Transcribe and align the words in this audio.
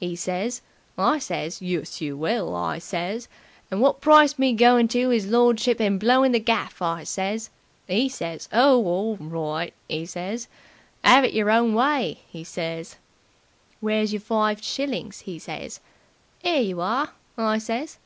'e 0.00 0.16
says. 0.16 0.60
I 0.98 1.20
says, 1.20 1.62
'Yus, 1.62 2.00
you 2.00 2.16
will!' 2.16 2.56
I 2.56 2.80
says. 2.80 3.28
'And 3.70 3.80
wot 3.80 4.00
price 4.00 4.36
me 4.36 4.52
goin' 4.52 4.88
to 4.88 5.12
'is 5.12 5.28
lordship 5.28 5.78
and 5.78 6.00
blowing 6.00 6.32
the 6.32 6.40
gaff?' 6.40 6.82
I 6.82 7.04
says. 7.04 7.48
'E 7.88 8.08
says, 8.08 8.48
'Oh, 8.52 8.80
orl 8.82 9.16
right!' 9.18 9.72
'e 9.88 10.04
says. 10.04 10.48
'Ave 11.04 11.28
it 11.28 11.32
yer 11.34 11.48
own 11.50 11.74
way!' 11.74 12.18
'e 12.32 12.42
says. 12.42 12.96
"'Where's 13.78 14.12
yer 14.12 14.18
five 14.18 14.64
shillings?' 14.64 15.22
'e 15.26 15.38
says. 15.38 15.78
''Ere 16.42 16.60
yer 16.60 16.80
are!' 16.80 17.12
I 17.38 17.58
says. 17.58 17.98